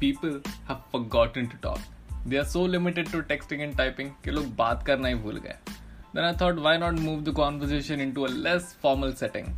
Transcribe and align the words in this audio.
people 0.00 0.36
have 0.68 0.78
forgotten 0.92 1.48
to 1.48 1.56
talk. 1.64 1.80
They 2.26 2.38
are 2.42 2.48
so 2.52 2.62
limited 2.74 3.10
to 3.12 3.22
texting 3.32 3.64
and 3.66 3.76
typing 3.80 4.10
कि 4.24 4.30
लोग 4.30 4.54
बात 4.56 4.82
करना 4.86 5.08
ही 5.08 5.14
भूल 5.24 5.38
गए. 5.46 5.56
Then 6.14 6.24
I 6.28 6.32
thought, 6.42 6.60
why 6.66 6.76
not 6.82 7.00
move 7.08 7.24
the 7.26 7.34
conversation 7.40 8.00
into 8.04 8.24
a 8.26 8.30
less 8.46 8.72
formal 8.84 9.12
setting? 9.20 9.52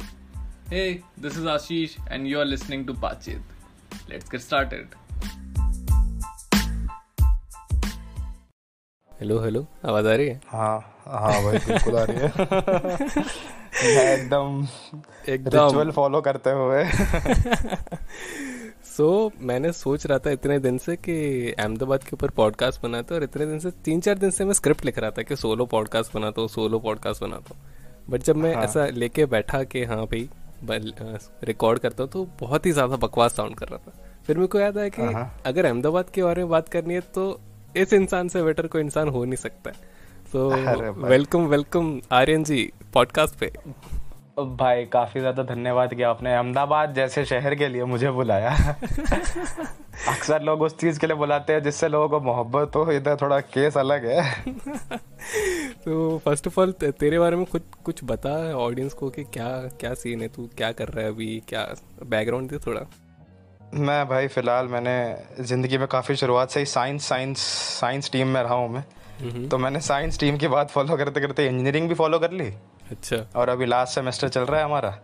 Hey, 0.70 0.88
this 1.26 1.36
is 1.36 1.46
Ashish, 1.52 1.94
and 2.10 2.28
you 2.32 2.40
are 2.40 2.48
listening 2.50 2.84
to 2.90 2.94
Pachit. 3.04 3.54
Let's 4.10 4.34
get 4.34 4.44
started. 4.48 4.98
Hello 9.10 9.38
hello 9.40 9.60
आवाज़ 9.88 10.06
आ 10.08 10.14
रही 10.16 10.28
है 10.28 10.40
हाँ 10.50 10.78
हाँ 11.24 11.42
भाई 11.42 11.58
बिल्कुल 11.66 11.96
आ 11.96 12.02
रही 12.10 12.16
है 12.20 12.28
मैं 13.96 14.06
एकदम 14.14 14.66
एकदम 15.32 15.66
रिचुअल 15.66 15.90
फॉलो 15.98 16.20
करते 16.28 16.50
हुए 16.60 16.82
सो 18.92 19.04
so, 19.04 19.42
मैंने 19.42 19.70
सोच 19.72 20.04
रहा 20.06 20.18
था 20.18 20.30
इतने 20.30 20.58
दिन 20.58 20.78
से 20.78 20.96
कि 20.96 21.14
अहमदाबाद 21.52 22.02
के 22.04 22.10
ऊपर 22.12 22.30
पॉडकास्ट 22.30 22.82
बनाते 22.82 23.14
और 23.14 23.22
इतने 23.22 23.46
दिन 23.46 23.58
से 23.58 23.70
तीन 23.84 24.00
चार 24.00 24.18
दिन 24.18 24.30
से 24.30 24.44
मैं 24.44 24.52
स्क्रिप्ट 24.52 24.84
लिख 24.84 24.98
रहा 24.98 25.10
था 25.10 25.22
कि 25.22 25.36
सोलो 25.36 25.66
पॉडकास्ट 25.66 26.14
बनाता 26.14 26.40
हूँ 26.40 26.48
सोलो 26.48 26.78
पॉडकास्ट 26.78 27.22
बनाता 27.22 27.54
हूँ। 27.54 28.10
बट 28.10 28.22
जब 28.22 28.36
मैं 28.36 28.54
हाँ. 28.54 28.64
ऐसा 28.64 28.86
लेके 28.86 29.26
बैठा 29.26 29.62
कि 29.64 29.84
हाँ 29.84 30.04
भाई 30.06 30.28
रिकॉर्ड 31.44 31.78
करता 31.78 32.02
हूँ 32.02 32.10
तो 32.10 32.26
बहुत 32.40 32.66
ही 32.66 32.72
ज़्यादा 32.72 32.96
बकवास 32.96 33.36
साउंड 33.36 33.54
कर 33.54 33.68
रहा 33.68 33.78
था। 33.78 33.92
फिर 34.26 34.36
मेरे 34.36 34.48
को 34.48 34.60
याद 34.60 34.78
आया 34.78 34.88
कि 34.88 35.02
हाँ. 35.02 35.42
अगर 35.46 35.66
अहमदाबाद 35.66 36.10
के 36.10 36.22
बारे 36.22 36.42
में 36.42 36.50
बात 36.50 36.68
करनी 36.68 36.94
है 36.94 37.00
तो 37.14 37.40
इस 37.76 37.92
इंसान 37.92 38.28
से 38.28 38.42
बेटर 38.42 38.66
कोई 38.66 38.82
इंसान 38.82 39.08
हो 39.08 39.24
नहीं 39.24 39.36
सकता। 39.36 39.70
तो 40.32 40.48
welcome 41.08 41.46
welcome 41.46 42.00
Aryan 42.12 42.44
ji 42.44 42.70
podcast 42.94 43.38
पे। 43.38 43.52
भाई 44.36 44.84
काफ़ी 44.84 45.20
ज़्यादा 45.20 45.42
धन्यवाद 45.42 45.94
किया 45.94 46.10
आपने। 46.10 46.34
अहमदाबाद 46.34 46.94
जैसे 46.94 47.24
शहर 47.24 47.54
के 47.54 47.68
लिए 47.68 47.84
मुझे 47.84 48.10
बुलाया। 48.10 48.50
अक्सर 50.08 50.42
लोग 50.42 50.62
उस 50.62 50.78
चीज़ 50.78 51.00
के 51.00 51.06
लिए 51.06 51.16
बुलाते 51.16 51.52
हैं 51.52 51.62
जिससे 51.62 51.88
लोगों 51.88 52.08
को 52.08 52.20
मोहब्बत 52.20 52.76
हो। 52.76 52.92
इधर 52.92 53.16
थोड़ा 53.22 53.40
केस 53.40 53.76
अलग 53.76 54.06
है। 54.06 54.44
तो 55.84 56.18
फ़र्स्ट 56.18 56.46
ऑफ़ 56.46 56.60
ऑल 56.60 56.72
तेरे 56.72 57.18
बारे 57.18 57.36
में 57.36 57.44
कुछ 57.46 57.62
कुछ 57.84 58.04
बता 58.04 58.34
ऑडियंस 58.56 58.94
को 58.94 59.10
कि 59.10 59.24
क्या 59.24 59.48
क्या 59.80 59.94
सीन 59.94 60.22
है 60.22 60.28
तू? 60.28 60.48
क्या 60.56 60.72
कर 60.72 60.88
रहा 60.88 61.04
है 61.04 61.12
अभी? 61.12 61.42
क्या 61.48 61.66
बैकग्राउंड 62.06 62.50
दे 62.50 62.58
थोड़ा? 62.58 62.86
मैं 63.74 64.08
भाई 64.08 64.28
फ़िलहाल 64.28 64.66
मैंने 64.66 65.44
ज़िंदगी 65.44 65.78
में 65.78 65.86
काफ़ी 65.88 66.16
शुरुआत 66.16 66.50
से 66.50 66.60
ही 66.60 66.66
साइंस 66.66 67.08
साइंस 67.08 67.38
साइंस 67.80 68.10
टीम 68.10 68.28
में 68.28 68.42
रहा 68.42 68.54
हूँ 68.54 68.68
मैं। 68.68 69.48
तो 69.48 69.58
मैंने 69.58 69.80
साइंस 69.80 70.18
टीम 70.20 70.36
की 70.36 70.48
बात 70.48 70.70
फॉलो 70.70 70.96
करते 70.96 71.20
करते 71.20 71.46
इंजीनियरिंग 71.46 71.88
भी 71.88 71.94
फॉलो 71.94 72.18
कर 72.18 72.32
ली। 72.32 72.52
अच्छा। 72.92 73.16
और 73.40 73.48
अभी 73.48 73.66
लास्ट 73.66 73.94
सेमेस्टर 73.94 74.28
चल 74.28 74.40
रहा 74.42 74.58
है 74.58 74.64
हमारा। 74.64 74.98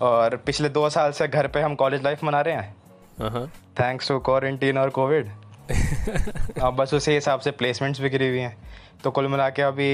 और 0.00 0.36
पिछले 0.36 0.68
दो 0.68 0.88
साल 0.90 1.12
से 1.12 1.28
घर 1.28 1.46
पे 1.46 1.60
हम 1.60 1.74
कॉलेज 1.74 2.02
लाइफ 2.04 2.24
मना 2.24 2.40
रहे 2.40 2.54
हैं। 2.54 3.46
थैंक्स 3.80 4.08
टू 4.08 4.18
क्वारंटीन 4.20 4.78
और 4.78 4.90
कोविड 4.90 5.30
अब 6.62 6.76
बस 6.76 6.94
उसी 6.94 7.12
हिसाब 7.12 7.40
से 7.40 7.50
प्लेसमेंट्स 7.52 8.00
भी 8.00 8.10
गिरी 8.10 8.28
हुई 8.28 8.38
हैं। 8.38 8.56
तो 9.04 9.10
कुल 9.10 9.26
मिला 9.28 9.48
के 9.50 9.62
अभी 9.62 9.88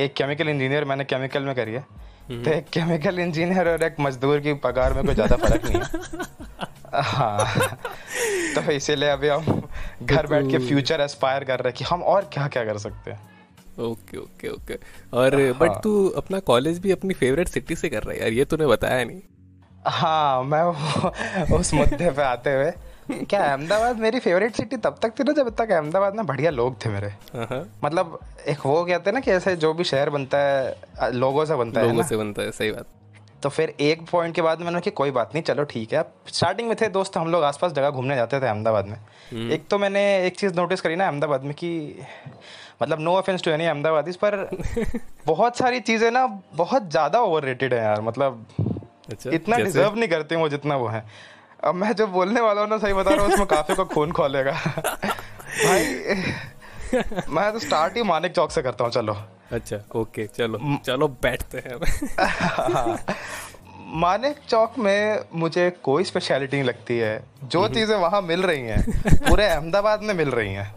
एक 0.00 0.14
केमिकल 0.16 0.48
इंजीनियर 0.48 0.84
मैंने 0.84 1.04
केमिकल 1.04 1.42
में 1.42 1.54
करी 1.54 1.72
है। 1.72 1.84
तो 2.28 2.50
एक 2.50 2.68
केमिकल 2.72 3.18
इंजीनियर 3.18 3.68
और 3.68 3.82
एक 3.82 3.96
मजदूर 4.00 4.40
की 4.40 4.54
पगार 4.62 4.92
में 4.92 5.04
कोई 5.04 5.14
ज़्यादा 5.14 5.36
फ़र्क 5.36 5.64
नहीं 5.64 5.80
है। 5.80 7.00
हाँ। 7.02 7.78
तो 8.54 8.70
इसीलिए 8.72 9.08
अभी 9.08 9.28
हम 9.28 9.62
घर 10.02 10.26
बैठ 10.26 10.50
के 10.50 10.58
फ्यूचर 10.58 11.00
एस्पायर 11.00 11.44
कर 11.44 11.60
रहे 11.60 11.68
हैं 11.68 11.76
कि 11.78 11.84
हम 11.84 12.02
और 12.02 12.28
क्या 12.32 12.46
क्या 12.48 12.64
कर 12.64 12.78
सकते 12.78 13.10
हैं। 13.10 13.20
Okay 13.78 14.16
okay 14.18 14.48
okay. 14.48 14.74
और 15.12 15.52
बट 15.52 15.70
हाँ। 15.70 15.80
तू 15.84 16.08
अपना 16.08 16.38
कॉलेज 16.38 16.78
भी 16.78 16.90
अपनी 16.90 17.14
फेवरेट 17.14 17.48
सिटी 17.48 17.76
से 17.76 17.88
कर 17.88 18.02
रहा 18.02 18.14
है 18.14 18.20
यार 18.20 18.32
ये 18.32 18.44
तूने 18.44 18.66
बताया 18.66 19.04
नहीं। 19.04 19.20
हाँ 19.86 20.42
मैं 20.44 20.62
वो- 20.62 21.60
उस 21.60 21.74
मुद्दे 21.74 22.10
पे 22.10 22.22
आते 22.22 22.54
हुए। 22.54 22.72
क्या 23.24 23.44
अहमदाबाद 23.44 23.98
मेरी 23.98 24.20
फेवरेट 24.20 24.54
सिटी 24.54 24.76
तब 24.76 24.96
तक 25.02 25.10
थी 25.18 25.24
ना 25.24 25.32
जब 25.32 25.56
तक 25.56 25.70
अहमदाबाद 25.70 26.14
में 26.14 26.26
बढ़िया 26.26 26.50
लोग 26.50 26.84
थे 26.84 26.88
मेरे। 26.90 27.06
हाँ 27.06 27.46
हाँ। 27.50 27.80
मतलब 27.84 28.18
एक 28.48 28.58
वो 28.66 28.84
कहते 28.84 29.10
हैं 29.10 29.14
ना 29.14 29.20
कि 29.20 29.30
ऐसे 29.30 29.56
जो 29.56 29.74
भी 29.74 29.84
शहर 29.84 30.10
बनता 30.10 30.38
है 30.38 30.76
लोगों 31.12 31.44
से 31.44 31.56
बनता 31.56 31.80
लोगों 31.80 31.92
है 31.92 31.96
लोगों 31.96 32.08
से 32.08 32.16
बनता 32.16 32.42
है 32.42 32.50
सही 32.50 32.70
बात। 32.70 32.86
तो 33.42 33.48
फिर 33.48 33.74
एक 33.80 34.02
पॉइंट 34.10 34.34
के 34.34 34.42
बाद 34.42 34.60
मैंने 34.60 34.80
कि 34.80 34.90
कोई 34.90 35.10
बात 35.10 35.30
नहीं 35.34 35.42
चलो 35.42 35.64
ठीक 35.64 35.92
है। 35.92 36.04
स्टार्टिंग 36.26 36.68
में 36.68 36.76
थे 36.80 36.88
दोस्त 36.88 37.16
हम 37.16 37.28
लोग 37.28 37.44
आसपास 37.44 37.72
जगह 37.72 37.90
घूमने 37.90 38.16
जाते 38.16 38.40
थे 38.40 38.46
अहमदाबाद 38.46 38.86
में। 38.86 39.50
एक 39.50 39.68
तो 39.68 39.78
मैंने 39.78 40.26
एक 40.26 40.36
चीज़ 40.38 40.54
नोटिस 40.54 40.80
करी 40.80 40.96
ना 40.96 41.04
अहमदाबाद 41.04 41.42
में 41.42 41.54
कि 41.54 41.98
मतलब 42.82 43.00
no 43.00 43.14
offence 43.16 43.42
to 43.42 43.50
any 43.50 43.64
Ahmedabad 43.66 44.12
पर 44.24 44.48
बहुत 45.26 45.58
सारी 45.58 45.80
चीज़ें 45.80 46.10
ना 46.10 46.26
बहुत 46.54 46.90
ज़्यादा 46.90 47.20
ओवर 47.20 47.44
रेटेड 47.44 47.74
है 47.74 47.80
यार 47.82 48.00
मतलब 48.00 48.46
अच्छा 49.10 49.30
इतना 49.30 49.56
डिजर्व 49.56 49.94
नहीं 49.94 50.08
करती 50.08 50.36
वो 50.36 50.48
जितना 50.48 50.76
वो 50.76 50.88
है। 50.88 51.04
अब 51.64 51.74
मैं 51.74 51.92
जो 51.92 52.06
बोलने 52.06 52.40
वाला 52.40 52.60
हूँ 52.60 52.68
ना 52.70 52.78
सही 52.78 52.92
बता 52.92 53.10
रहा 53.10 53.24
हूँ 53.24 53.32
उसमें 53.32 53.46
काफ़ी 53.46 53.74
को 53.74 53.84
खून 53.84 54.12
खोलेगा। 54.12 54.52
भाई 55.64 55.84
मैं 57.28 57.52
तो 57.52 57.58
स्टार्ट 57.58 57.96
ही 57.96 58.02
मानिक 58.02 58.32
चौक 58.32 58.50
से 58.50 58.62
करता 58.62 58.84
हूँ 58.84 58.92
चलो। 58.92 59.16
अच्छा 59.52 59.80
ओके 59.96 60.26
चलो 60.26 60.78
चलो 60.86 61.08
बैठते 61.08 61.58
हैं। 61.58 61.76
मानिक 64.00 64.36
चौक 64.48 64.78
में 64.78 65.24
मुझे 65.34 65.70
कोई 65.82 66.04
स्पेशलिटी 66.04 66.56
नहीं 66.56 66.66
लगती 66.66 66.98
है। 66.98 67.24
जो 67.44 67.66
चीज़ें 67.68 67.96
वहाँ 67.96 68.22
मिल 68.22 68.42
रही 68.42 68.62
हैं 68.62 68.82
पूरे 69.28 69.46
अहमदाबाद 69.46 70.02
में 70.02 70.14
मिल 70.14 70.30
रही 70.30 70.52
हैं। 70.54 70.72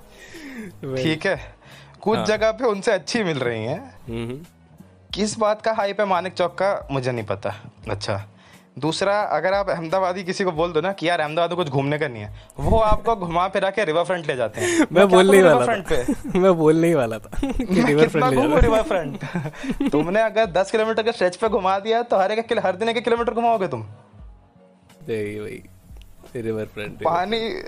ठीक 0.95 1.25
है? 1.25 1.58
कुछ 2.01 2.17
हाँ। 2.17 2.25
जगह 2.25 2.51
पे 2.51 2.65
उनसे 2.65 2.91
अच्छी 2.91 3.23
मिल 3.23 3.39
रही 3.39 3.63
हैं। 3.65 4.41
किस 5.13 5.37
बात 5.39 5.61
का 5.61 5.71
हाइप 5.73 5.99
है 6.01 6.05
मानिक 6.05 6.33
चौक 6.33 6.51
का 6.51 6.87
मुझे 6.91 7.11
नहीं 7.11 7.25
पता। 7.25 7.55
अच्छा। 7.89 8.25
दूसरा 8.79 9.19
अगर 9.21 9.53
आप 9.53 9.69
अहमदाबादी 9.69 10.23
किसी 10.23 10.43
को 10.43 10.51
बोल 10.51 10.71
दो 10.73 10.81
ना 10.81 10.91
कि 10.93 11.09
यार 11.09 11.19
अहमदाबाद 11.19 11.49
में 11.49 11.57
कुछ 11.57 11.69
घूमने 11.69 11.97
का 11.99 12.07
नहीं 12.07 12.23
है 12.23 12.41
वो 12.59 12.77
आपको 12.79 13.15
घुमा 13.15 13.47
फिरा 13.47 13.69
के 13.69 13.85
रिवर 13.85 14.03
फ्रंट 14.03 14.27
ले 14.27 14.35
जाते 14.35 14.61
हैं। 14.61 14.87
मैं 14.91 15.07
बोलने 15.09 15.37
ही 15.37 15.43
वाला 15.43 15.65
था। 15.65 16.39
मैं 16.39 16.53
बोलने 16.57 16.87
ही 16.87 16.93
वाला 16.93 17.19
था 17.19 17.29
कि 17.51 17.81
रिवर 17.87 18.07
फ्रंट 18.07 18.33
ले 18.33 18.59
रिवर 18.59 18.81
फ्रंट 18.81 19.25
तुमने 19.91 20.21
अगर 20.21 20.45
दस 20.45 20.71
किलोमीटर 20.71 21.03
के 21.03 21.11
स्ट्रेच 21.11 21.35
पे 21.35 21.49
घुमा 21.49 21.79
दिया 21.79 22.01
तो 22.03 22.17
हर 22.17 22.31
एक 22.31 22.47
किलो- 22.47 22.65
हर 22.65 22.75
दिन 22.75 22.89
एक 22.89 23.03
किलोमीटर 23.03 23.33
घुमाओगे 23.33 23.67
तुम? 23.67 23.85
रिवर 26.35 26.65
फ्रंट 26.65 27.03
पानी 27.03 27.63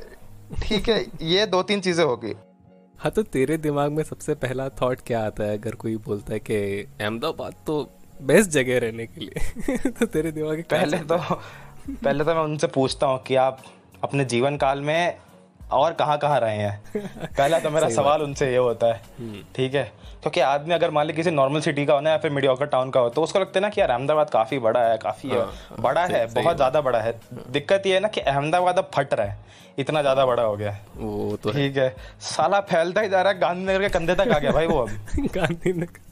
ठीक 0.63 0.89
है 0.89 1.05
ये 1.21 1.45
दो 1.45 1.63
तीन 1.63 1.81
चीज़ें 1.81 2.05
होगी। 2.05 2.33
हाँ 3.01 3.11
तो 3.11 3.23
तेरे 3.23 3.57
दिमाग 3.57 3.91
में 3.91 4.03
सबसे 4.03 4.33
पहला 4.35 4.69
थॉट 4.69 4.99
क्या 5.01 5.25
आता 5.25 5.43
है 5.43 5.57
अगर 5.57 5.75
कोई 5.75 5.95
बोलता 5.97 6.33
है 6.33 6.39
कि 6.39 6.55
अहमदाबाद 7.01 7.53
तो 7.67 7.89
बेस्ट 8.21 8.49
जगह 8.49 8.79
रहने 8.79 9.05
के 9.07 9.21
लिए? 9.21 9.89
तो 9.99 10.05
तेरे 10.05 10.31
दिमाग 10.31 10.55
में 10.55 10.63
पहले 10.63 10.97
तो 10.97 11.17
पहले 11.17 12.23
तो 12.23 12.35
मैं 12.35 12.41
उनसे 12.41 12.67
पूछता 12.67 13.07
हूँ 13.07 13.23
कि 13.23 13.35
आप 13.35 13.63
अपने 14.03 14.25
जीवन 14.25 14.57
काल 14.57 14.81
में 14.81 15.17
और 15.71 15.93
कहाँ 15.93 16.17
कहाँ 16.17 16.39
रहे 16.39 16.57
हैं? 16.57 16.81
पहला 17.37 17.59
तो 17.59 17.69
मेरा 17.69 17.89
सवाल 17.89 18.21
उनसे 18.21 18.49
ये 18.51 18.57
होता 18.57 18.87
है। 18.87 19.01
हम्म। 19.19 19.43
ठीक 19.55 19.75
है? 19.75 19.83
क्योंकि 20.21 20.39
आदमी 20.39 20.73
अगर 20.73 20.91
मान 20.91 21.05
ली 21.07 21.13
किसी 21.13 21.31
नॉर्मल 21.31 21.61
सिटी 21.61 21.85
का 21.85 21.93
होना 21.93 22.09
या 22.09 22.17
फिर 22.17 22.31
मीडियोकर 22.31 22.65
टाउन 22.65 22.89
का 22.91 22.99
हो 22.99 23.09
तो 23.09 23.21
उसको 23.21 23.39
लगता 23.39 23.59
है 23.59 23.61
ना 23.61 23.69
कि 23.69 23.81
यार 23.81 23.91
अहमदाबाद 23.91 24.29
काफ़ी 24.29 24.59
बड़ा 24.59 24.83
है 24.83 24.97
काफ़ी 24.97 25.29
हाँ, 25.29 25.51
बड़ा 25.79 26.05
है 26.05 26.25
बहुत 26.33 26.55
ज़्यादा 26.55 26.81
बड़ा 26.81 26.99
है। 26.99 27.19
दिक्कत 27.51 27.83
ये 27.85 27.93
है 27.93 27.99
ना 27.99 28.07
कि 28.07 28.21
अहमदाबाद 28.21 28.77
अब 28.77 28.89
फट 28.95 29.13
रहा 29.13 29.27
है 29.27 29.37
इतना 29.79 30.01
ज़्यादा 30.01 30.25
बड़ा 30.25 30.43
हो 30.43 30.55
गया 30.57 30.71
है। 30.71 30.77
है 30.77 31.05
वो 31.05 31.37
तो 31.43 31.51
ठीक 31.51 31.77
है? 31.77 31.95
साला 32.21 32.59
फैलता 32.59 33.01
ही 33.01 33.09
जा 33.09 33.21
रहा 33.21 33.33
है 33.33 33.39
गांधीनगर 33.39 33.81
के 33.81 33.89
कंधे 33.89 34.15
तक 34.15 34.31
आ 34.35 34.39
गया 34.39 34.51
भाई 34.51 34.67
वो 34.67 34.79
अब। 34.81 34.89
गांधीनगर। 35.35 36.09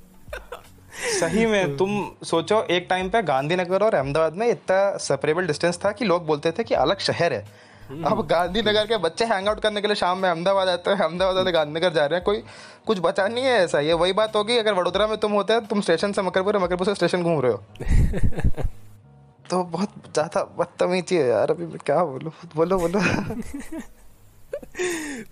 सही 1.19 1.45
में 1.45 1.77
तुम 1.77 1.89
सोचो 2.25 2.61
एक 2.71 2.87
टाइम 2.89 3.09
पे 3.09 3.21
गांधीनगर 3.21 3.83
और 3.83 3.93
अहमदाबाद 3.95 4.33
में 4.33 4.47
इतना 4.47 4.97
सेपरेबल 4.97 5.47
डिस्टेंस 5.47 5.79
था 5.85 5.91
कि 5.91 6.05
लोग 6.05 6.25
बोलते 6.25 6.51
थे 6.51 6.63
कि 6.63 6.75
अलग 6.75 6.99
शहर 6.99 7.33
है। 7.33 7.45
अब 7.89 8.25
गांधीनगर 8.27 8.85
के 8.87 8.97
बच्चे 8.97 9.25
हैंग 9.25 9.47
आउट 9.47 9.59
करने 9.59 9.81
के 9.81 9.87
लिए 9.87 9.95
शाम 9.95 10.17
में 10.17 10.29
अहमदाबाद 10.29 10.67
आते 10.67 10.91
हैं 10.91 10.97
अहमदाबाद 10.97 11.35
वाले 11.35 11.51
गांधीनगर 11.51 11.93
जा 11.93 12.05
रहे 12.05 12.17
हैं। 12.17 12.23
कोई 12.25 12.43
कुछ 12.87 12.99
बचा 12.99 13.27
नहीं 13.27 13.43
है 13.43 13.51
ऐसा? 13.51 13.79
ये 13.79 13.93
वही 13.93 14.13
बात 14.13 14.35
होगी 14.35 14.57
अगर 14.57 14.73
वडोदरा 14.73 15.07
में 15.07 15.17
तुम 15.17 15.31
होते 15.31 15.53
हैं 15.53 15.65
तुम 15.65 15.81
स्टेशन 15.81 16.11
से 16.11 16.21
मकरपुर 16.21 16.57
मकरपुर 16.57 16.87
से 16.87 16.95
स्टेशन 16.95 17.23
घूम 17.23 17.41
रहे 17.41 17.51
हो। 17.51 17.57
तो 19.49 19.63
बहुत 19.63 19.89
ज़्यादा 20.13 20.43
बदतमीजी 20.59 21.15
है 21.15 21.27
यार 21.27 21.51
अभी 21.51 21.65
मैं 21.65 21.77
क्या 21.85 22.03
बोलूँ? 22.03 22.31
बोलो 22.55 22.77
बोलो। 22.79 22.99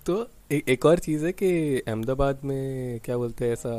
तो 0.06 0.28
ए, 0.52 0.62
एक 0.68 0.86
और 0.86 1.00
चीज़ 1.00 1.26
है 1.26 1.32
कि 1.32 1.80
अहमदाबाद 1.88 2.40
में 2.44 3.00
क्या 3.06 3.18
बोलते 3.18 3.46
हैं 3.46 3.54
ऐसा 3.54 3.74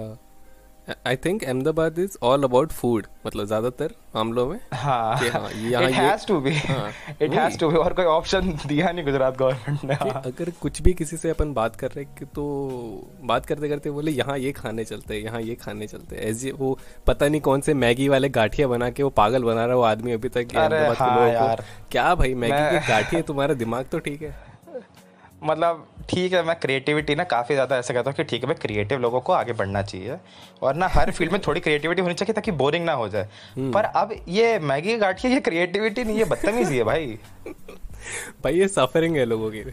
I 1.07 1.17
think 1.25 1.43
Ahmedabad 1.45 1.99
is 1.99 2.17
all 2.23 2.43
about 2.45 2.73
food 2.73 3.07
मतलब 3.27 3.47
ज़्यादातर 3.47 3.95
मामलों 4.15 4.47
में 4.49 4.59
हाँ। 4.75 5.17
हाँ, 5.17 5.51
इट 5.51 5.57
ये- 5.57 5.93
has 5.95 6.27
to 6.27 6.39
be 6.41 6.51
it 6.51 7.35
has 7.35 7.59
to 7.59 7.69
be 7.71 7.77
और 7.77 7.93
कोई 7.93 8.05
ऑप्शन 8.05 8.53
दिया 8.67 8.91
नहीं 8.93 9.05
गुजरात 9.05 9.37
गवर्नमेंट 9.39 9.85
ने। 9.85 9.95
हाँ। 9.95 10.23
अगर 10.27 10.51
कुछ 10.61 10.81
भी 10.83 10.93
किसी 11.01 11.17
से 11.17 11.31
अपन 11.31 11.53
बात 11.55 11.77
कर 11.77 11.91
रहे 11.91 12.05
हैं 12.05 12.15
कि 12.19 12.25
तो 12.35 12.45
बात 13.25 13.47
करते 13.47 13.69
करते 13.69 13.91
बोले 13.91 14.11
यहाँ 14.11 14.39
ये 14.39 14.53
खाने 14.53 14.85
चलते 14.85 15.15
हैं 15.15 15.23
यहाँ 15.25 15.41
ये 15.43 15.55
खाने 15.55 15.87
चलते 15.87 16.17
हैं। 16.17 16.23
ऐसे 16.23 16.53
वो 16.59 16.79
पता 17.07 17.29
नहीं 17.29 17.41
कौन 17.41 17.61
से 17.61 17.75
मैगी 17.75 18.09
वाले 18.09 18.29
गाठिया 18.39 18.69
बना 18.69 18.91
के 18.91 19.03
वो 19.03 19.11
पागल 19.21 19.43
बना 19.43 19.61
रहा 19.61 19.69
है 19.69 19.77
वो 19.77 19.83
आदमी 19.83 20.13
अभी 20.13 20.29
तक 20.29 20.57
अहमदाबाद 20.57 21.37
हाँ। 21.39 21.57
क्या 21.91 22.15
भाई 22.15 22.35
मैगी 22.35 22.79
की 22.79 22.87
गाठिया 22.89 23.21
तुम्हारा 23.29 23.55
दिमाग 23.65 23.87
तो 23.93 23.99
ठीक 23.99 24.23
है। 24.23 24.35
मतलब 25.45 25.87
ठीक 26.09 26.33
है 26.33 26.43
मैं 26.43 26.55
क्रिएटिविटी 26.61 27.15
ना 27.15 27.25
काफ़ी 27.25 27.55
ज़्यादा 27.55 27.77
ऐसा 27.79 27.95
कहता 27.95 28.11
हूँ 28.11 28.17
कि 28.17 28.25
ठीक 28.25 28.43
है 28.43 28.47
भाई 28.47 28.55
क्रिएटिव 28.63 29.01
लोगों 29.01 29.21
को 29.21 29.33
आगे 29.33 29.53
बढ़ना 29.53 29.83
चाहिए 29.83 30.17
और 30.63 30.75
ना 30.75 30.89
हर 30.89 31.11
फ़ील्ड 31.11 31.33
में 31.33 31.41
थोड़ी 31.47 31.61
क्रिएटिविटी 31.61 32.03
होनी 32.03 32.15
चाहिए 32.15 32.35
ताकि 32.35 32.51
बोरिंग 32.53 32.85
ना 32.85 32.93
हो 32.93 33.09
जाए। 33.09 33.29
पर 33.73 33.85
अब 33.85 34.15
ये 34.29 34.59
मैगी 34.59 34.97
गाट 34.97 35.21
की 35.21 35.29
ये 35.29 35.41
क्रिएटिविटी 35.41 36.05
नहीं 36.05 36.19
ये 36.19 36.25
बदतमीजी 36.25 36.77
है 36.77 36.85
भाई। 36.85 37.19
भाई 38.45 38.59
ये 38.59 38.69
सफरिंग 38.69 39.17
है 39.17 39.25
लोगों 39.25 39.51
की 39.51 39.65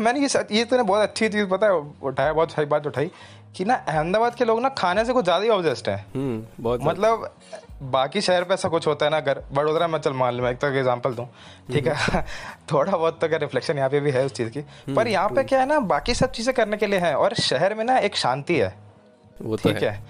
मैंने 0.00 0.20
ये 0.20 0.28
ये 0.52 0.64
तूने 0.64 0.82
बहुत 0.82 1.02
अच्छी 1.02 1.28
चीज़ 1.28 1.46
पता 1.46 1.66
है 1.66 1.72
उठाया 2.02 2.32
बहुत 2.32 2.52
सारी 2.52 2.66
बात 2.66 2.86
उठाई। 2.86 3.10
कि 3.56 3.64
ना 3.64 3.74
अहमदाबाद 3.88 4.34
के 4.34 4.44
लोग 4.44 4.60
ना 4.62 4.68
खाने 4.78 5.04
से 5.04 5.12
कुछ 5.12 5.24
ज़्यादा 5.24 5.44
ही 5.44 5.50
ऑब्जेस्ट 5.50 5.88
हैं। 5.88 6.04
हम्म 6.14 6.62
बहुत 6.62 6.80
मतलब 6.84 7.30
बाकी 7.82 8.20
शहर 8.20 8.44
पे 8.44 8.54
ऐसा 8.54 8.68
कुछ 8.68 8.86
होता 8.86 9.06
है 9.06 9.10
ना 9.10 9.16
अगर 9.16 9.42
वडोदरा 9.52 9.86
में 9.88 9.98
चल 9.98 10.12
मान 10.12 10.34
लो 10.34 10.42
मैं 10.42 10.50
एक 10.50 10.58
तो 10.58 10.66
एग्जांपल 10.68 11.14
दू 11.14 11.24
ठीक 11.72 11.86
है? 11.86 12.24
थोड़ा 12.72 12.92
बहुत 12.92 13.20
तो 13.20 13.26
रिफ्लेक्शन 13.38 13.78
यहाँ 13.78 13.88
पे 13.90 14.00
भी 14.00 14.10
है 14.10 14.24
उस 14.26 14.32
चीज़ 14.32 14.50
की। 14.50 14.60
पर 14.94 15.08
यहाँ 15.08 15.28
पे 15.28 15.44
क्या 15.44 15.60
है 15.60 15.66
ना 15.66 15.78
बाकी 15.92 16.14
सब 16.14 16.30
चीज़ें 16.32 16.54
करने 16.54 16.76
के 16.76 16.86
लिए 16.86 16.98
है 16.98 17.14
और 17.16 17.34
शहर 17.34 17.74
में 17.74 17.84
ना 17.84 17.98
एक 17.98 18.16
शांति 18.16 18.56
है 18.56 18.74
वो 19.42 19.56
तो 19.56 19.68
ठीक 19.68 19.82
है? 19.82 20.00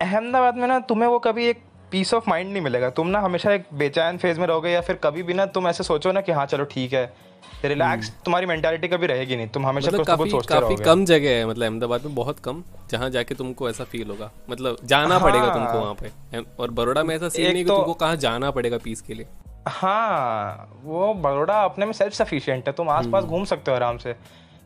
अहमदाबाद 0.00 0.56
में 0.56 0.66
ना 0.68 0.78
तुम्हें 0.88 1.08
वो 1.08 1.18
कभी 1.18 1.46
एक 1.46 1.62
पीस 1.90 2.14
ऑफ़ 2.14 2.24
माइंड 2.28 2.52
नहीं 2.52 2.62
मिलेगा। 2.62 2.90
तुम 2.90 3.06
ना 3.06 3.20
हमेशा 3.20 3.52
एक 3.52 3.64
बेचैन 3.74 4.18
फ़ेज़ 4.18 4.40
में 4.40 4.46
रहोगे 4.46 4.70
या 4.70 4.80
फिर 4.80 4.96
कभी 4.96 5.22
भी 5.22 5.34
ना 5.34 5.46
तुम 5.46 5.68
ऐसे 5.68 5.84
सोचो 5.84 6.12
ना 6.12 6.20
कि 6.20 6.32
हाँ 6.32 6.46
चलो 6.46 6.64
ठीक 6.64 6.92
है। 6.92 7.30
रिलैक्स 7.64 8.10
तुम्हारी 8.24 8.46
मेंटालिटी 8.46 8.88
कभी 8.88 9.06
रहेगी 9.06 9.36
नहीं। 9.36 9.48
तुम 9.48 9.66
हमेशा 9.66 9.86
मतलब 9.86 9.98
कुछ 9.98 10.06
काफ़ी 10.06 10.30
सोचते 10.30 10.54
काफ़ी 10.54 10.76
कम 10.76 11.04
जगह 11.04 11.30
है 11.30 11.46
मतलब 11.46 11.62
अहमदाबाद 11.62 12.04
में 12.04 12.14
बहुत 12.14 12.40
कम 12.40 12.64
जहाँ 12.90 13.10
जाके 13.10 13.34
तुमको 13.34 13.70
ऐसा 13.70 13.84
फील 13.84 14.08
होगा। 14.08 14.30
मतलब 14.50 14.76
जाना 14.84 15.18
हाँ, 15.18 15.30
पड़ेगा। 15.30 15.54
तुमको 15.54 15.78
वहाँ 15.78 15.94
पे। 15.94 16.38
और 16.58 16.70
बड़ोड़ा 16.70 17.02
में 17.02 17.16
ऐसा 17.16 17.28
सीन 17.28 17.52
नहीं 17.52 17.64
कि 17.64 17.68
तो- 17.68 17.78
तुमको 17.78 17.94
कहाँ 17.94 18.16
जाना 18.16 18.50
पड़ेगा 18.50 18.78
पीस 18.78 19.00
के 19.00 19.14
लिए। 19.14 19.26
हाँ 19.68 20.78
वो 20.84 21.14
बड़ोड़ा 21.14 21.64
अपने 21.64 21.86
में 21.86 21.92
सेल्फ 21.92 22.12
सफिशिएंट 22.12 22.66
है। 22.66 22.72
तुम 22.72 22.88
आसपास 22.88 23.24
घूम 23.24 23.44
सकते 23.44 23.70
हो 23.70 23.74
आराम 23.74 23.98
से। 23.98 24.16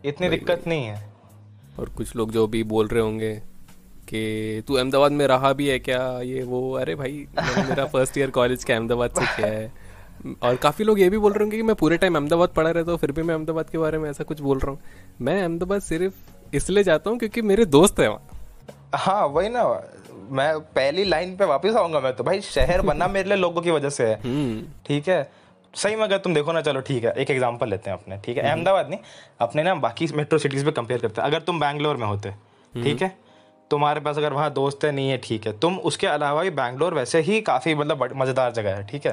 इतनी 0.05 0.29
दिक्कत 0.29 0.63
नहीं 0.67 0.85
है। 0.85 1.13
और 1.81 1.89
कुछ 1.89 2.17
लोग 2.17 2.31
जो 2.31 2.47
भी 2.47 2.65
बोल 2.65 2.89
रहे 2.89 3.03
होंगे 3.03 3.43
कि 4.09 4.63
तू 4.69 4.75
अहमदाबाद 4.75 5.13
में 5.13 5.27
रहा 5.27 5.53
भी 5.53 5.69
है 5.69 5.79
क्या? 5.79 6.03
ये 6.23 6.43
वो 6.43 6.71
अरे 6.73 6.95
भाई 6.95 7.27
मेरा 7.39 7.85
फ़र्स्ट 7.87 8.19
ईयर 8.19 8.31
कॉलेज 8.31 8.65
का 8.65 8.75
अहमदाबाद 8.75 9.11
से 9.11 9.27
किया 9.27 9.47
है। 9.49 9.73
और 10.43 10.57
काफ़ी 10.57 10.85
लोग 10.85 11.01
ये 11.01 11.09
भी 11.11 11.19
बोल 11.19 11.33
रहे 11.33 11.45
होंगे 11.45 11.57
कि 11.57 11.63
मैं 11.63 11.77
पूरे 11.77 11.97
टाइम 11.97 12.15
अहमदाबाद 12.15 12.49
पढ़ा 12.49 12.71
रहता 12.71 12.91
हूँ 12.91 12.99
फिर 12.99 13.13
भी 13.13 13.23
मैं 13.23 13.35
अहमदाबाद 13.35 13.71
के 13.71 13.79
बारे 13.79 13.99
में 13.99 14.09
ऐसा 14.11 14.25
कुछ 14.25 14.41
बोल 14.41 14.59
रहा 14.59 14.71
हूँ। 14.71 14.79
मैं 15.21 15.41
अहमदाबाद 15.43 15.81
सिर्फ़ 15.83 16.57
इसलिए 16.57 16.85
जाता 16.85 17.11
हूँ 17.11 17.19
क्योंकि 17.19 17.43
मेरे 17.43 17.65
दोस्त 17.67 18.01
हैं 18.01 18.09
वहाँ। 18.09 18.97
हाँ 18.97 19.27
वही 19.27 19.49
ना। 19.49 19.65
मैं 20.31 20.59
पहली 20.75 21.05
लाइन 21.05 21.37
पे 21.37 21.45
वापस 21.45 21.75
आऊँगा 21.77 22.01
मैं 22.01 22.15
तो। 22.17 22.25
भाई 22.25 22.41
शहर 22.41 22.83
बना 22.83 23.09
मेरे 23.09 23.29
लिए 23.29 23.39
लोगों 23.39 23.63
की 23.63 23.71
वजह 23.71 23.91
से 23.91 24.07
है। 24.07 24.21
हम्म। 24.21 24.63
ठीक 24.87 25.09
है? 25.09 25.31
सही 25.75 25.97
में 25.97 26.03
अगर 26.03 26.19
तुम 26.19 26.35
देखो 26.35 26.53
ना 26.53 26.61
चलो 26.61 26.81
ठीक 26.81 27.05
है 27.05 27.13
एक 27.13 27.31
एग्जांपल 27.31 27.69
लेते 27.69 27.91
हैं 27.91 27.97
अपने। 27.99 28.17
ठीक 28.25 28.37
है? 28.37 28.43
अहमदाबाद 28.45 28.91
नहीं 28.91 28.99
अपने 29.41 29.63
ना 29.63 29.75
बाकी 29.83 30.09
मेट्रो 30.15 30.39
सिटीज़ 30.39 30.65
पे 30.65 30.71
कंपेयर 30.73 31.01
करते 31.01 31.21
हैं। 31.21 31.29
अगर 31.29 31.43
तुम 31.43 31.61
बैंगलोर 31.61 31.97
में 31.97 32.07
होते 32.07 32.31
ठीक 32.75 33.03
है? 33.03 33.09
तुम्हारे 33.71 34.01
पास 34.01 34.19
अगर 34.19 34.33
वहाँ 34.33 34.53
दोस्त 34.53 34.85
है 34.85 34.91
नहीं 34.93 35.11
है 35.11 35.17
ठीक 35.25 35.47
है। 35.47 35.53
तुम 35.59 35.77
उसके 35.91 36.07
अलावा 36.07 36.43
भी 36.43 36.51
बैंगलोर 36.51 36.95
वैसे 36.95 37.21
ही 37.21 37.41
काफ़ी 37.41 37.75
मतलब 37.75 38.13
मज़ेदार 38.17 38.53
जगह 38.53 38.75
है 38.77 38.87
ठीक 38.87 39.07
है? 39.07 39.13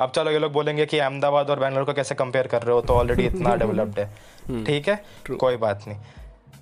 अब 0.00 0.10
चलो 0.10 0.30
ये 0.30 0.38
लोग 0.38 0.52
बोलेंगे 0.52 0.86
कि 0.86 0.98
अहमदाबाद 0.98 1.50
और 1.50 1.60
बैंगलोर 1.60 1.84
को 1.84 1.92
कैसे 1.92 2.14
कंपेयर 2.14 2.46
कर 2.46 2.62
रहे 2.62 2.74
हो 2.74 2.80
तो 2.80 2.94
ऑलरेडी 2.94 3.24
इतना 3.26 3.54
डेवलप्ड 3.56 3.98
है। 3.98 4.64
ठीक 4.64 4.88
है? 4.88 5.02
कोई 5.30 5.56
बात 5.56 5.84
नहीं। 5.88 5.98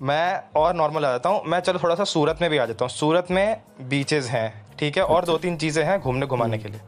मैं 0.01 0.41
और 0.55 0.75
नॉर्मल 0.75 1.05
आ 1.05 1.11
जाता 1.11 1.29
हूँ। 1.29 1.41
मैं 1.45 1.59
चलो 1.59 1.79
थोड़ा 1.83 1.95
सा 1.95 2.03
सूरत 2.03 2.37
में 2.41 2.49
भी 2.49 2.57
आ 2.57 2.65
जाता 2.65 2.85
हूँ। 2.85 2.89
सूरत 2.89 3.27
में 3.31 3.61
बीचेस 3.89 4.27
हैं 4.27 4.53
ठीक 4.79 4.97
है? 4.97 5.03
और 5.03 5.25
दो 5.25 5.37
तीन 5.37 5.57
चीज़ें 5.57 5.83
हैं 5.85 5.99
घूमने 5.99 6.25
घुमाने 6.25 6.57
के 6.57 6.69
लिए। 6.69 6.81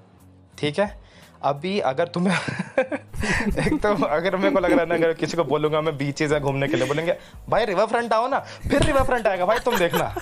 ठीक 0.58 0.80
है? 0.80 0.96
अभी 1.44 1.80
अगर 1.90 2.08
तुम्हें 2.08 2.36
एक 2.78 3.80
तो 3.82 3.90
अगर 4.06 4.36
मेरे 4.36 4.52
को 4.52 4.60
लग 4.60 4.72
रहा 4.72 4.80
है 4.80 4.86
ना 4.86 4.96
अगर 4.96 5.14
किसी 5.14 5.38
को 5.38 5.44
बोलूँगा 5.44 5.82
मैं 5.82 5.96
बीचेस 5.98 6.32
है 6.32 6.40
घूमने 6.40 6.68
के 6.68 6.78
लिए 6.78 6.88
बोलेंगे 6.88 7.16
भाई 7.50 7.66
रिवर 7.66 7.86
फ्रंट 7.86 8.14
आओ 8.14 8.28
ना 8.28 8.40
फिर 8.40 8.84
रिवर 8.84 9.04
फ्रंट 9.04 9.28
आएगा 9.28 9.46
भाई 9.46 9.60
तुम 9.66 9.78
देखना। 9.78 10.14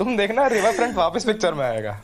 तुम 0.00 0.16
देखना 0.16 0.46
रिवर 0.48 0.72
फ्रंट 0.72 0.96
वापस 0.96 1.24
पिक्चर 1.24 1.54
में 1.54 1.64
आएगा। 1.64 2.00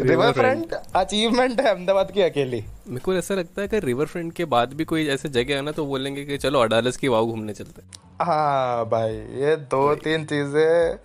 रिवर 0.00 0.32
फ्रंट 0.32 0.72
अचीवमेंट 0.96 1.60
है 1.60 1.68
अहमदाबाद 1.68 2.10
की 2.10 2.22
अकेली। 2.22 2.62
मेरे 2.88 3.00
को 3.00 3.14
ऐसा 3.14 3.34
लगता 3.34 3.62
है 3.62 3.68
कि 3.68 3.78
रिवर 3.80 4.06
फ्रंट 4.06 4.32
के 4.32 4.44
बाद 4.52 4.72
भी 4.74 4.84
कोई 4.84 5.06
ऐसे 5.08 5.28
जगह 5.28 5.54
है 5.54 5.62
ना 5.62 5.72
तो 5.72 5.84
बोलेंगे 5.86 6.24
कि 6.24 6.36
चलो 6.38 6.60
अडालस 6.60 6.96
की 6.96 7.08
वाव 7.08 7.26
घूमने 7.26 7.52
चलते 7.54 7.82
हाँ। 8.20 8.84
भाई 8.90 9.12
ये 9.40 9.56
दो 9.72 9.94
तीन 9.96 10.24
चीज़ें 10.24 10.98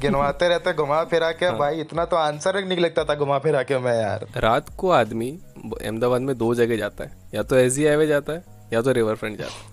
गिनवाते 0.00 0.48
रहते 0.54 0.72
घुमा 0.74 1.02
फिरा 1.04 1.30
के। 1.32 1.46
हाँ। 1.46 1.58
भाई 1.58 1.80
इतना 1.80 2.04
तो 2.04 2.16
आंसर 2.16 2.64
नहीं 2.64 2.78
लगता 2.78 3.04
था 3.04 3.14
घुमा 3.14 3.38
फिरा 3.38 3.62
के 3.62 3.78
मैं 3.78 3.96
यार। 4.00 4.26
रात 4.38 4.76
को 4.78 4.90
आदमी 4.92 5.30
अहमदाबाद 5.56 6.20
में 6.22 6.36
दो 6.38 6.54
जगह 6.54 6.76
जाता 6.76 7.04
है। 7.04 7.10
या 7.34 7.42
तो 7.42 7.56
एस 7.56 7.78
हाईवे 7.78 8.06
जाता 8.06 8.32
है 8.32 8.44
या 8.72 8.82
तो 8.82 8.92
रिवर 8.92 9.14
फ्रंट 9.14 9.38
जाता 9.38 9.52
है। 9.52 9.68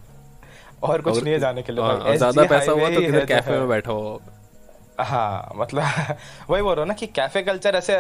और 0.83 1.01
कुछ 1.01 1.23
नहीं 1.23 1.33
है 1.33 1.39
जाने 1.39 1.61
के 1.61 1.73
लिए 1.73 1.83
हाँ, 1.83 1.99
भाई। 1.99 2.17
ज़्यादा 2.17 2.44
पैसा 2.45 2.71
हुआ 2.71 2.89
तो 2.89 3.25
कैफ़े 3.27 3.59
में 3.59 3.67
बैठा 3.69 3.91
हुआ 3.91 4.17
हाँ 4.99 5.53
मतलब 5.55 5.83
वही 6.49 6.61
बोल 6.61 6.73
रहा 6.75 6.81
हूँ 6.81 6.88
ना 6.88 6.94
कि 6.94 7.07
कैफ़े 7.07 7.41
कल्चर 7.44 7.75
ऐसे 7.75 7.95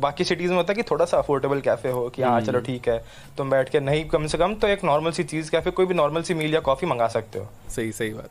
बाकी 0.00 0.24
सिटीज़ 0.24 0.50
में 0.50 0.56
होता 0.56 0.72
है 0.72 0.76
कि 0.76 0.82
थोड़ा 0.90 1.04
सा 1.04 1.18
अफोर्डेबल 1.18 1.60
कैफ़े 1.60 1.90
हो 1.90 2.08
कि 2.08 2.22
हाँ 2.22 2.40
चलो 2.40 2.60
ठीक 2.60 2.88
है 2.88 2.98
तुम 3.36 3.50
बैठ 3.50 3.68
के 3.68 3.80
नहीं 3.80 4.04
कम 4.08 4.26
से 4.26 4.38
कम 4.38 4.54
तो 4.54 4.68
एक 4.68 4.84
नॉर्मल 4.84 5.12
सी 5.12 5.24
चीज़ 5.24 5.50
कैफ़े 5.50 5.70
कोई 5.70 5.86
भी 5.86 5.94
नॉर्मल 5.94 6.22
सी 6.22 6.34
मील 6.34 6.54
या 6.54 6.60
कॉफ़ी 6.60 6.86
मंगा 6.86 7.06
सकते 7.08 7.38
हो। 7.38 7.46
सही 7.76 7.92
सही 7.92 8.10
बात। 8.14 8.30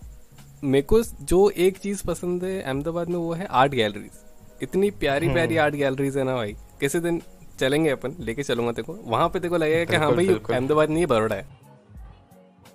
मेरे 0.64 0.82
को 0.84 1.02
जो 1.24 1.50
एक 1.60 1.78
चीज़ 1.78 2.06
पसंद 2.08 2.44
है 2.44 2.62
अहमदाबाद 2.62 3.10
में 3.10 3.18
वो 3.18 3.34
है 3.34 3.46
आर्ट 3.54 3.72
गैलरीज 3.72 4.20
इतनी 4.64 4.90
प्यारी 5.00 5.26
हम्म। 5.26 5.36
प्यारी 5.36 5.58
आर्ट 5.58 5.76
गैलरीज 5.76 6.18
है 6.18 6.24
ना 6.24 6.36
भाई। 6.36 6.56
किसी 6.80 7.00
दिन 7.00 7.22
चलेंगे 7.60 7.90
अपन 7.90 8.16
लेके 8.20 8.44
चलूँगा 8.44 8.72
तेको 8.72 8.98
वहाँ 9.06 9.30
पे 9.30 9.40
तेको 9.40 9.58
लगेगा 9.58 9.92
कि 9.92 9.98
हाँ 9.98 10.12
भाई 10.16 10.28
अहमदाबाद 10.28 10.90
नहीं 10.90 11.00
है 11.00 11.06
बड़ोड़ा 11.08 11.36
है। 11.36 11.46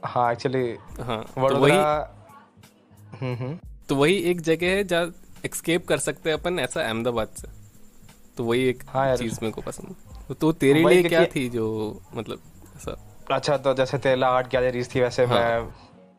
हाँ 0.04 0.30
एक्चुअली 0.32 0.64
हाँ 1.02 1.22
तो 1.36 1.56
वही 1.56 1.76
हम्म 1.76 3.34
हम्म। 3.34 3.58
तो 3.88 3.96
वही 3.96 4.16
एक 4.30 4.40
जगह 4.40 4.66
है 4.66 4.82
जहाँ 4.84 5.06
एक्सकेप 5.46 5.86
कर 5.86 5.98
सकते 5.98 6.30
हैं 6.30 6.38
अपन 6.38 6.58
ऐसा 6.58 6.80
अहमदाबाद 6.82 7.28
से। 7.28 7.48
तो 8.36 8.44
वही 8.44 8.68
एक 8.68 8.82
हाँ 8.88 9.16
चीज़ 9.16 9.38
मेरे 9.42 9.52
को 9.52 9.60
पसंद। 9.60 10.34
तो 10.40 10.52
तेरे 10.52 10.84
लिए 10.84 11.02
क्या 11.02 11.24
थी 11.24 11.48
जो 11.48 11.66
मतलब 12.14 12.38
ऐसा? 12.76 12.96
अच्छा 13.30 13.56
तो 13.56 13.74
जैसे 13.74 13.98
तेला 13.98 14.28
आर्ट 14.28 14.46
गैलरीज 14.46 14.94
थी 14.94 15.00
वैसे 15.00 15.24
हाँ। 15.24 15.38
मैं 15.38 15.68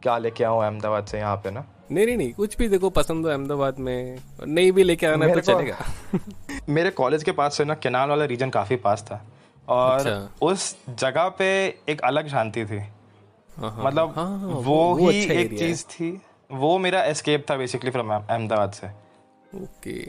क्या 0.02 0.18
लेके 0.18 0.44
आऊँ 0.44 0.64
अहमदाबाद 0.64 1.06
से 1.06 1.18
यहाँ 1.18 1.36
पे 1.36 1.52
ना? 1.52 1.66
नहीं 1.92 2.06
नहीं 2.06 2.18
नहीं 2.18 2.34
कुछ 2.34 2.58
भी 2.58 2.68
देखो 2.70 2.90
पसंद 2.90 3.26
हो 3.26 3.32
अहमदाबाद 3.32 3.80
में। 3.80 4.20
नहीं 4.48 4.72
भी 4.72 4.84
लेके 4.84 5.08
आना 5.08 5.34
तो 5.34 5.40
चलेगा। 5.40 5.78
मेरे 6.70 6.90
कॉलेज 6.90 7.24
के 7.24 7.32
पास 7.32 7.58
से 7.58 7.66
ना 7.66 7.74
केनाल 7.74 8.10
वाला 8.10 8.26
रीजन 8.26 8.50
काफ़ी 8.50 8.76
पास 8.76 9.04
था। 9.04 9.26
और 9.68 10.00
अच्छा। 10.00 10.46
उस 10.46 10.76
जगह 10.90 11.30
पे 11.30 11.48
एक 11.90 12.02
अलग 12.02 12.28
शांति 12.28 12.66
थी। 12.66 12.78
हाँ, 12.78 13.72
हाँ, 13.72 13.86
मतलब 13.86 14.14
हाँ, 14.16 14.40
हाँ, 14.40 14.48
वो, 14.48 14.96
वो 14.96 15.10
ही 15.10 15.22
अच्छा 15.22 15.34
एक 15.34 15.60
चीज़ 15.60 15.84
थी। 15.86 16.22
वो 16.52 16.78
मेरा 16.78 17.04
एस्केप 17.04 17.46
था 17.50 17.56
बेसिकली 17.58 17.92
फ्रॉम 17.92 18.12
अहमदाबाद 18.12 18.72
से। 18.72 19.07
ओके। 19.56 20.00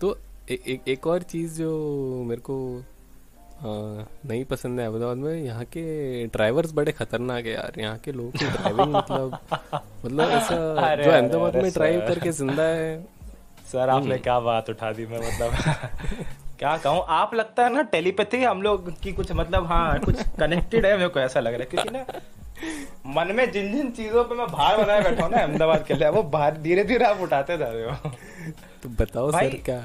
तो 0.00 0.16
ए, 0.50 0.58
ए, 0.68 0.78
एक 0.92 1.06
और 1.06 1.22
चीज़ 1.22 1.58
जो 1.58 2.24
मेरे 2.28 2.40
को 2.40 2.56
आ, 3.62 3.64
नहीं 4.26 4.44
पसंद 4.44 4.80
है 4.80 4.86
अहमदाबाद 4.86 5.16
में 5.16 5.34
यहाँ 5.34 5.64
के 5.76 5.82
ड्राइवर्स 6.26 6.72
बड़े 6.74 6.92
खतरनाक 6.92 7.44
है 7.46 7.52
यार। 7.52 7.80
यहाँ 7.80 7.98
के 8.04 8.12
लोगों 8.12 8.30
की 8.30 8.46
ड्राइविंग 8.46 8.94
मतलब 8.94 9.38
मतलब 10.04 10.30
ऐसा 10.38 10.94
जो 10.94 11.10
अहमदाबाद 11.10 11.56
में 11.56 11.70
ड्राइव। 11.72 12.00
करके 12.08 12.32
ज़िंदा 12.32 12.62
है। 12.62 13.02
सर 13.72 13.88
आपने 13.88 14.18
क्या 14.18 14.38
बात 14.40 14.70
उठा 14.70 14.92
दी 14.92 15.06
मैं 15.06 15.18
मतलब 15.18 15.52
क्या 16.58 16.76
कहूँ 16.78 17.04
आप 17.08 17.34
लगता 17.34 17.64
है 17.64 17.72
ना 17.74 17.82
टेलीपैथी 17.92 18.42
हम 18.44 18.62
लोग 18.62 18.92
की 19.02 19.12
कुछ 19.12 19.32
मतलब 19.32 19.66
हाँ 19.66 19.98
कुछ 20.00 20.22
कनेक्टेड 20.40 20.86
है 20.86 20.96
मेरे 20.96 21.08
को 21.08 21.20
ऐसा 21.20 21.40
लग 21.40 21.54
रहा 21.54 21.62
है। 21.62 21.66
क्योंकि 21.70 21.90
ना 21.90 22.04
मन 23.14 23.34
में 23.36 23.50
जिन 23.52 23.72
जिन 23.72 23.90
चीज़ों 23.90 24.24
पे 24.24 24.34
मैं 24.34 24.46
भार 24.46 24.76
बनाए 24.82 25.02
बैठा 25.02 25.24
हूँ 25.24 25.30
ना 25.32 25.38
अहमदाबाद 25.38 25.84
के 25.86 25.94
लिए 25.94 26.08
वो 26.08 26.22
भार 26.34 26.56
धीरे 26.62 26.84
धीरे 26.84 27.04
आप 27.04 27.20
उठाते 27.20 27.56
जा 27.58 27.68
रहे 27.68 27.84
हो। 27.84 28.10
तो 28.82 28.88
बताओ 28.90 29.30
सर 29.30 29.54
क्या 29.64 29.78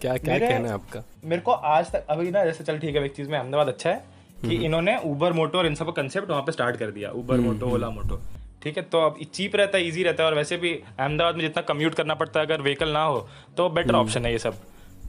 क्या 0.00 0.16
क्या 0.16 0.38
कहना 0.38 0.68
है 0.68 0.74
आपका? 0.74 1.02
मेरे 1.24 1.42
को 1.42 1.52
आज 1.52 1.90
तक 1.92 2.06
अभी 2.10 2.30
ना 2.30 2.44
जैसे 2.44 2.64
चल 2.64 2.78
ठीक 2.78 2.96
है 2.96 3.04
एक 3.04 3.14
चीज़ 3.16 3.30
में 3.30 3.38
अहमदाबाद 3.38 3.68
अच्छा 3.68 3.90
है 3.90 4.04
कि 4.40 4.54
इन्होंने 4.56 4.96
उबर 5.04 5.32
मोटो 5.32 5.58
और 5.58 5.66
इन 5.66 5.74
सब 5.74 5.86
का 5.86 5.92
कंसेप्ट 5.92 6.30
वहाँ 6.30 6.42
पे 6.42 6.52
स्टार्ट 6.52 6.76
कर 6.76 6.90
दिया। 6.90 7.10
उबर 7.12 7.40
मोटो 7.40 7.70
ओला 7.70 7.90
मोटो 7.90 8.20
ठीक 8.62 8.76
है 8.76 8.82
तो 8.84 9.00
अब 9.00 9.18
चीप 9.34 9.56
रहता 9.56 9.78
है 9.78 9.86
इजी 9.88 10.02
रहता 10.02 10.22
है 10.22 10.28
और 10.28 10.34
वैसे 10.34 10.56
भी 10.56 10.72
अहमदाबाद 10.98 11.34
में 11.34 11.42
जितना 11.42 11.62
कम्यूट 11.64 11.94
करना 11.94 12.14
पड़ता 12.14 12.40
है 12.40 12.46
अगर 12.46 12.62
व्हीकल 12.62 12.88
ना 12.88 13.02
हो 13.04 13.26
तो 13.56 13.68
बेटर 13.70 13.94
ऑप्शन 13.94 14.26
है 14.26 14.32
ये 14.32 14.38
सब। 14.38 14.54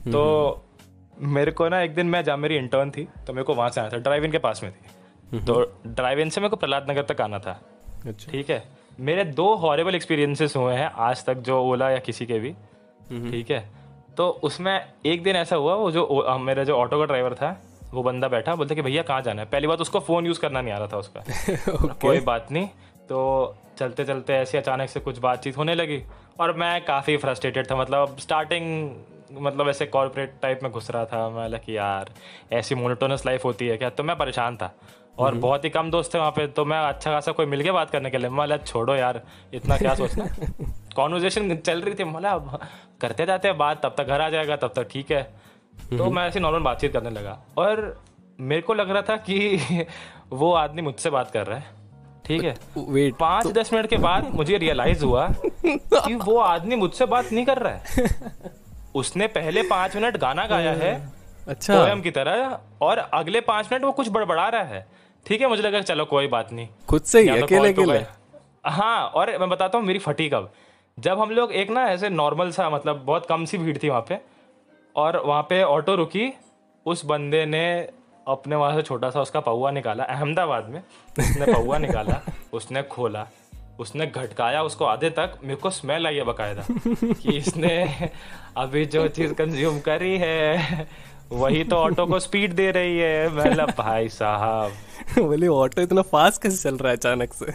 तो 0.06 0.22
मेरे 1.30 1.52
को 1.52 1.68
ना 1.70 1.82
एक 1.82 1.94
दिन 1.96 2.08
मैं 2.08 2.24
जहाँ 2.24 2.38
मेरी 2.38 2.56
इंटर्न 2.58 2.92
थी 2.92 3.08
तो 3.28 3.34
मेरे 3.34 3.44
को 3.44 3.54
वहाँ 3.56 3.70
से 3.70 3.82
आना 3.82 3.90
था 3.90 3.98
ड्राइव 4.00 4.26
इन 4.26 4.32
के 4.32 4.38
पास 4.40 4.64
में 4.64 4.72
थी। 4.72 5.40
तो 5.40 5.62
ड्राइव 5.88 6.20
इन 6.20 6.30
से 6.30 6.42
मेरे 6.42 6.50
को 6.50 6.56
प्रहलाद 6.56 6.90
नगर 6.92 7.04
तक 7.04 7.22
आना 7.22 7.40
था। 7.40 7.60
अच्छा। 8.06 8.32
ठीक 8.32 8.50
है 8.50 8.64
मेरे 9.00 9.24
दो 9.34 9.54
हॉरेबल 9.56 9.96
एक्सपीरियंसेस 9.96 10.56
हुए 10.56 10.74
हैं 10.74 10.90
आज 11.00 11.26
तक 11.26 11.38
जो 11.40 11.62
ओला 11.62 11.90
या 11.90 12.00
किसी 12.00 12.26
के 12.26 12.40
भी। 12.40 12.54
ठीक 13.12 13.52
है? 13.52 13.70
तो 14.18 14.30
उसमें 14.30 14.94
एक 15.06 15.24
दिन 15.24 15.36
ऐसा 15.36 15.56
हुआ 15.56 15.76
वो 15.76 15.92
जो 15.92 16.26
मेरा 16.40 16.64
जो 16.64 16.78
ऑटो 16.78 17.00
का 17.00 17.06
ड्राइवर 17.06 17.34
था 17.34 17.62
वो 17.94 18.04
बंदा 18.04 18.28
बैठा 18.28 18.56
बोलते 18.56 18.76
कि 18.76 18.82
भैया 18.82 19.04
कहाँ 19.04 19.22
जाना 19.22 19.42
है? 19.42 19.48
पहली 19.48 19.68
बात 19.68 19.82
उसको 19.82 20.00
फ़ोन 20.00 20.26
यूज़ 20.26 20.40
करना 20.40 20.62
नहीं 20.62 20.74
आ 20.74 20.78
रहा 20.78 20.88
था 20.88 20.98
उसका। 20.98 21.24
कोई 22.02 22.20
बात 22.20 22.52
नहीं। 22.52 22.68
तो 23.10 23.56
चलते 23.78 24.06
चलते 24.06 24.34
ऐसे 24.34 24.58
अचानक 24.58 24.90
से 24.90 25.00
कुछ 25.00 25.20
बातचीत 25.20 25.58
होने 25.58 25.76
लगी 25.76 26.04
और 26.40 26.58
मैं 26.58 26.86
काफ़ी 26.86 27.18
फ्रस्ट्रेटेड 27.18 27.72
था। 27.72 27.76
मतलब 27.76 28.18
स्टार्टिंग 28.20 28.96
मतलब 29.34 29.70
ऐसे 29.70 29.86
कॉर्पोरेट 29.86 30.34
टाइप 30.42 30.60
में 30.64 30.72
घुस 30.72 30.92
रहा 30.92 31.06
था। 31.06 31.30
मैं 31.30 31.48
लगा 31.48 31.58
कि 31.58 31.78
यार 31.78 32.10
ऐसी 32.54 32.76
मोनोटोनस 32.76 33.26
लाइफ 33.26 33.46
होती 33.46 33.68
है 33.68 33.78
क्या? 33.78 33.90
तो 33.90 34.04
मैं 34.04 34.18
परेशान 34.18 34.58
था। 34.58 34.76
और 35.22 35.36
बहुत 35.36 35.66
ही 35.66 35.70
कम 35.70 35.92
दोस्त 35.92 36.14
थे 36.14 36.20
वहाँ 36.20 36.32
पे 36.32 36.48
तो 36.48 36.66
मैं 36.66 36.78
अच्छा 36.78 37.12
खासा 37.12 37.32
कोई 37.32 37.46
मिल 37.46 37.64
के 37.64 37.72
बात 37.72 37.90
करने 37.90 38.10
के 38.10 38.18
लिए? 38.18 38.30
मैं 38.30 38.58
छोड़ो 38.58 38.96
यार 38.96 39.22
इतना 39.54 39.78
क्या 39.78 39.96
सोचना 39.96 40.26
कॉन्वर्जेशन 40.96 41.56
चल 41.66 41.82
रही 41.82 41.94
थी 41.94 42.04
मतलब 42.04 42.60
करते 43.02 43.26
जाते 43.26 43.48
हैं 43.48 43.58
बात 43.58 43.82
तब 43.84 43.96
तक 43.98 44.04
घर 44.04 44.22
आ 44.22 44.30
जाएगा 44.30 44.56
तब 44.56 44.74
तक 44.76 44.88
ठीक 44.92 45.12
है। 45.12 45.22
तो 45.98 46.10
मैं 46.12 46.28
ऐसे 46.28 46.40
नॉर्मल 46.40 46.60
बातचीत 46.60 46.94
करने 46.94 47.10
लगा 47.10 47.38
और 47.58 48.02
मेरे 48.40 48.62
को 48.62 48.74
लग 48.74 48.90
रहा 48.90 49.02
था 49.02 49.16
कि 49.18 49.86
वो 50.32 50.54
आदमी 50.54 50.82
मुझसे 50.82 51.10
बात 51.10 51.32
कर 51.32 51.48
रहा 51.48 51.58
है 51.58 51.80
ठीक 52.26 52.44
है? 52.44 52.56
वेट 52.78 53.16
पाँच 53.16 53.48
दस 53.48 53.74
मिनट 53.74 53.88
के 53.88 53.98
बाद 53.98 54.30
मुझे 54.34 54.58
रियलाइज़ 54.58 55.06
हुआ 55.06 55.28
कि 55.66 56.16
वो 56.16 56.38
आदमी 56.38 56.76
मुझसे 56.76 57.06
बात 57.06 57.32
नहीं 57.32 57.46
कर 57.46 57.58
रहा 57.58 57.74
है। 57.74 58.10
उसने 58.96 59.28
पहले 59.28 59.62
पाँच 59.64 59.96
मिनट 59.96 60.18
गाना 60.18 60.46
गाया 60.46 60.72
है 60.72 60.94
अच्छा। 61.48 61.76
पोयम 61.76 62.02
की 62.02 62.12
तरह 62.12 62.60
और 62.82 62.98
अगले 62.98 63.42
पाँच 63.42 63.70
मिनट 63.72 63.84
वो 63.84 63.92
कुछ 63.92 64.10
बड़बड़ा 64.10 64.48
रहा 64.50 64.64
है। 64.64 64.86
ठीक 65.26 65.42
है 65.42 65.48
मुझे 65.50 65.62
लगा 65.64 65.82
चलो 65.82 66.06
कोई 66.06 66.28
बात 66.28 66.52
नहीं। 66.54 66.68
खुद 66.90 67.02
से 67.02 67.22
ही 67.22 67.28
तो 67.40 67.46
अकेले 67.46 67.74
तो 67.74 67.82
अकेले? 67.82 68.06
हाँ 68.66 69.06
और 69.08 69.38
मैं 69.38 69.50
बताता 69.50 69.78
हूँ 69.78 69.86
मेरी 69.86 70.00
फटी 70.00 70.30
कब। 70.30 70.52
जब 70.98 71.20
हम 71.20 71.32
लोग 71.32 71.52
एक 71.52 71.70
ना 71.72 71.86
ऐसे 71.90 72.10
नॉर्मल 72.10 72.52
सा 72.52 72.70
मतलब 72.70 73.04
बहुत 73.06 73.26
कम 73.30 73.46
सी 73.46 73.58
भीड़ 73.58 73.78
थी 73.84 73.90
वहाँ 73.90 74.06
पे 74.10 74.18
और 74.96 75.18
वहाँ 75.26 75.42
पे 75.50 75.62
ऑटो 75.64 75.96
रुकी 75.96 76.32
उस 76.86 77.06
बंदे 77.06 77.46
ने 77.46 77.66
अपने 78.28 78.56
वहाँ 78.56 78.76
से 78.76 78.82
छोटा 78.82 79.10
सा 79.10 79.22
उसका 79.22 79.40
पौआ 79.40 79.72
निकाला 79.72 80.04
अहमदाबाद 80.04 80.68
में। 80.70 80.82
उसने 81.20 81.54
पौआ 81.54 81.78
निकाला 81.78 82.22
उसने 82.54 82.84
खोला 82.84 83.28
उसने 83.80 84.06
घटकाया 84.08 84.62
उसको 84.64 84.86
आधे 84.86 85.10
तक 85.10 85.38
मेरे 85.44 85.56
को 85.56 85.70
स्मेल 85.70 86.08
आई 86.08 86.16
है 86.16 86.24
बकायदा 86.24 86.64
कि 87.14 87.38
इसने 87.38 87.74
अभी 88.58 88.86
जो 88.86 89.08
चीज़ 89.08 89.34
कंज्यूम 89.34 89.80
करी 89.80 90.18
है 90.18 90.88
वही 91.32 91.64
तो 91.64 91.76
ऑटो 91.76 92.06
को 92.06 92.20
स्पीड 92.20 92.54
दे 92.54 92.72
रही 92.72 92.98
है। 92.98 93.36
मतलब 93.36 93.70
भाई 93.70 94.10
साहब। 94.10 94.72
बोले 95.20 95.48
ऑटो 95.48 95.82
इतना 95.82 96.02
फास्ट 96.02 96.42
कैसे 96.42 96.70
चल 96.70 96.76
रहा 96.78 96.90
है 96.90 96.98
अचानक 96.98 97.34
से? 97.34 97.54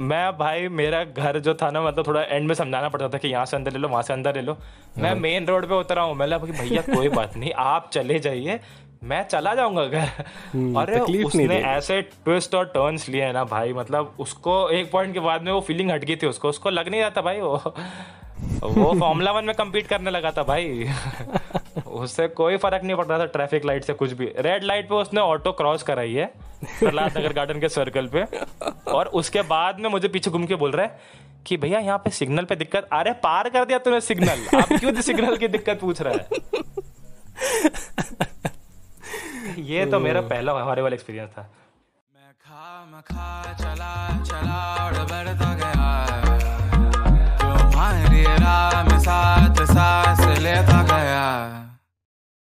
मैं 0.00 0.38
भाई 0.38 0.68
मेरा 0.68 1.04
घर 1.04 1.38
जो 1.38 1.54
था 1.54 1.70
ना 1.70 1.82
मतलब 1.82 2.06
थोड़ा 2.06 2.22
एंड 2.22 2.48
में 2.48 2.54
समझाना 2.54 2.88
पड़ता 2.88 3.08
था 3.08 3.18
कि 3.18 3.28
यहाँ 3.28 3.46
से 3.46 3.56
अंदर 3.56 3.72
ले 3.72 3.78
लो 3.78 3.88
वहाँ 3.88 4.02
से 4.02 4.12
अंदर 4.12 4.34
ले 4.34 4.42
लो। 4.42 4.58
मैं 4.98 5.10
हाँ। 5.10 5.18
मेन 5.18 5.46
रोड 5.46 5.68
पे 5.68 5.74
उतरा 5.74 6.02
हूँ। 6.02 6.14
मैं 6.14 6.38
भैया 6.38 6.82
कोई 6.94 7.08
बात 7.08 7.36
नहीं 7.36 7.52
आप 7.52 7.90
चले 7.92 8.18
जाइए। 8.18 8.60
मैं 9.04 9.28
चला 9.28 9.54
जाऊँगा 9.54 9.84
घर। 9.84 10.08
हम्म, 10.52 10.80
अरे 10.80 11.00
उसने 11.24 11.56
ऐसे 11.56 12.02
ट्विस्ट 12.02 12.54
और 12.54 12.64
टर्न्स 12.64 13.08
लिए 13.08 13.22
हैं 13.22 13.32
ना 13.32 13.44
भाई 13.44 13.72
मतलब 13.72 14.14
उसको 14.18 14.70
एक 14.70 14.90
पॉइंट 14.90 15.14
के 15.14 15.20
बाद 15.20 15.42
में 15.42 15.52
वो 15.52 15.60
फीलिंग 15.60 15.90
हट 15.90 16.04
गई 16.04 16.16
थी 16.16 16.26
उसको। 16.26 16.48
उसको 16.48 16.70
लग 16.70 16.88
नहीं 16.88 17.00
रहा 17.00 17.10
था 17.10 17.22
भाई 17.22 17.40
वो। 17.40 17.74
वो 18.62 18.94
फॉर्मूला 19.00 19.32
वन 19.32 19.44
में 19.44 19.54
कम्पीट 19.54 19.86
करने 19.86 20.10
लगा 20.10 20.30
था 20.30 20.42
भाई। 20.42 20.88
उससे 21.98 22.26
कोई 22.30 22.56
फ़र्क 22.56 22.84
नहीं 22.84 22.96
पड़ 22.96 23.06
रहा 23.06 23.18
था 23.18 23.24
ट्रैफ़िक 23.26 23.64
लाइट 23.64 23.84
से 23.84 23.92
कुछ 23.94 24.12
भी। 24.12 24.26
रेड 24.38 24.64
लाइट 24.64 24.88
पे 24.88 24.94
उसने 24.94 25.20
ऑटो 25.20 25.52
क्रॉस 25.52 25.82
कराई 25.82 26.12
है, 26.12 26.26
प्रहलाद 26.64 27.18
नगर 27.18 27.32
गार्डन 27.32 27.60
के 27.60 27.68
सर्कल 27.68 28.06
पे। 28.06 28.24
और 28.90 29.06
उसके 29.14 29.42
बाद 29.44 29.80
में 29.80 29.88
मुझे 29.90 30.08
पीछे 30.08 30.30
घूम 30.30 30.46
के 30.46 30.54
बोल 30.54 30.70
रहा 30.70 30.86
है 30.86 31.26
कि 31.46 31.56
भैया, 31.56 31.78
यहाँ 31.78 31.98
पे 31.98 32.10
सिग्नल 32.10 32.44
पे 32.44 32.56
दिक्कत 32.56 32.88
आ 32.92 33.00
अरे 33.00 33.12
पार 33.22 33.48
कर 33.48 33.64
दिया 33.64 33.78
तूने 33.78 34.00
सिग्नल 34.00 34.58
आप 34.58 34.72
क्यों 34.72 35.00
सिग्नल 35.02 35.36
की 35.36 35.48
दिक्कत 35.48 35.80
पूछ 35.80 36.02
रहा 36.02 36.14
है? 36.14 36.26
ये 39.60 39.86
तो 39.86 40.00
मेरा 40.00 40.20
पहला 40.22 40.52
हॉरेबल 40.52 40.92
एक्सपीरियंस 40.92 41.30
था। 41.30 41.42
मैं 41.42 42.32
खा, 42.42 42.86
मैं 42.86 43.02
चला 43.56 43.94
चला 44.24 45.04
बढ़ता 45.04 45.54
गया। 45.54 45.88
तुम्हारी 47.40 48.22
राह 48.22 48.98
साथ, 48.98 49.64
सांस 49.66 50.38
लेता 50.38 50.82
गया। 50.82 51.67